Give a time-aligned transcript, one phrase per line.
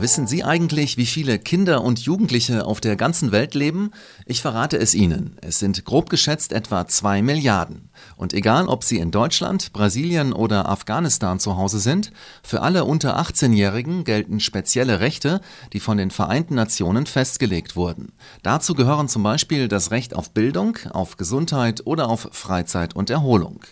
[0.00, 3.90] Wissen Sie eigentlich, wie viele Kinder und Jugendliche auf der ganzen Welt leben?
[4.24, 5.36] Ich verrate es Ihnen.
[5.42, 7.90] Es sind grob geschätzt etwa zwei Milliarden.
[8.16, 12.12] Und egal, ob Sie in Deutschland, Brasilien oder Afghanistan zu Hause sind,
[12.42, 15.42] für alle unter 18-Jährigen gelten spezielle Rechte,
[15.74, 18.12] die von den Vereinten Nationen festgelegt wurden.
[18.42, 23.66] Dazu gehören zum Beispiel das Recht auf Bildung, auf Gesundheit oder auf Freizeit und Erholung.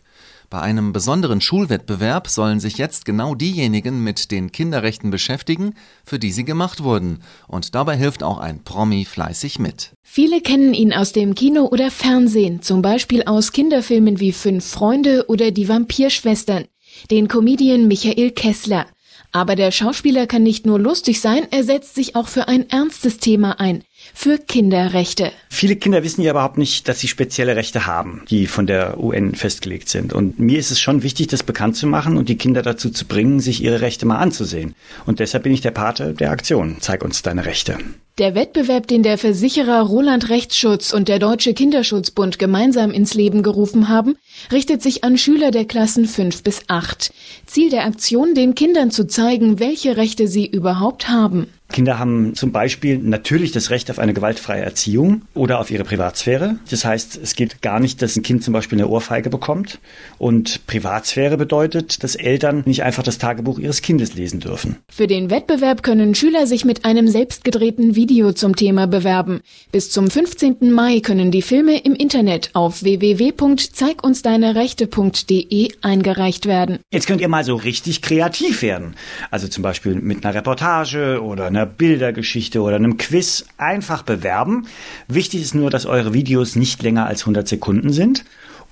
[0.51, 5.75] Bei einem besonderen Schulwettbewerb sollen sich jetzt genau diejenigen mit den Kinderrechten beschäftigen,
[6.07, 7.23] für die sie gemacht wurden.
[7.49, 9.93] Und dabei hilft auch ein Promi fleißig mit.
[10.03, 15.27] Viele kennen ihn aus dem Kino oder Fernsehen, zum Beispiel aus Kinderfilmen wie Fünf Freunde
[15.29, 16.65] oder Die Vampirschwestern.
[17.11, 18.87] Den Comedian Michael Kessler.
[19.33, 23.19] Aber der Schauspieler kann nicht nur lustig sein, er setzt sich auch für ein ernstes
[23.19, 25.33] Thema ein für Kinderrechte.
[25.49, 29.35] Viele Kinder wissen ja überhaupt nicht, dass sie spezielle Rechte haben, die von der UN
[29.35, 30.13] festgelegt sind.
[30.13, 33.07] Und mir ist es schon wichtig, das bekannt zu machen und die Kinder dazu zu
[33.07, 34.75] bringen, sich ihre Rechte mal anzusehen.
[35.07, 36.77] Und deshalb bin ich der Pate der Aktion.
[36.81, 37.79] Zeig uns deine Rechte.
[38.19, 43.89] Der Wettbewerb, den der Versicherer Roland Rechtsschutz und der Deutsche Kinderschutzbund gemeinsam ins Leben gerufen
[43.89, 44.17] haben,
[44.51, 47.13] richtet sich an Schüler der Klassen 5 bis 8.
[47.47, 51.47] Ziel der Aktion, den Kindern zu zeigen, welche Rechte sie überhaupt haben.
[51.71, 56.57] Kinder haben zum Beispiel natürlich das Recht auf eine gewaltfreie Erziehung oder auf ihre Privatsphäre.
[56.71, 59.79] Das heißt, es geht gar nicht, dass ein Kind zum Beispiel eine Ohrfeige bekommt.
[60.17, 64.77] Und Privatsphäre bedeutet, dass Eltern nicht einfach das Tagebuch ihres Kindes lesen dürfen.
[64.91, 69.43] Für den Wettbewerb können Schüler sich mit einem selbstgedrehten Video zum Thema bewerben.
[69.71, 70.73] Bis zum 15.
[70.73, 76.79] Mai können die Filme im Internet auf www.zeigunsdeinerechte.de eingereicht werden.
[76.91, 78.95] Jetzt könnt ihr mal so richtig kreativ werden.
[79.31, 84.67] Also zum Beispiel mit einer Reportage oder einer einer Bildergeschichte oder einem Quiz einfach bewerben.
[85.09, 88.25] Wichtig ist nur, dass eure Videos nicht länger als 100 Sekunden sind.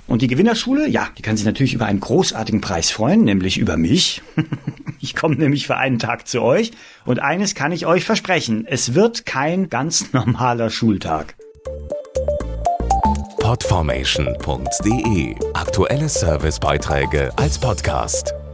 [0.07, 3.77] Und die Gewinnerschule, ja, die kann sich natürlich über einen großartigen Preis freuen, nämlich über
[3.77, 4.23] mich.
[5.01, 6.71] ich komme nämlich für einen Tag zu euch.
[7.05, 11.35] Und eines kann ich euch versprechen, es wird kein ganz normaler Schultag.
[13.41, 18.46] Podformation.de Aktuelle Servicebeiträge als Podcast.